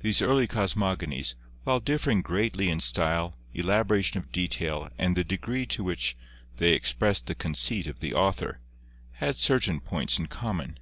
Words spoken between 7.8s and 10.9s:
of the author, had certain points in common.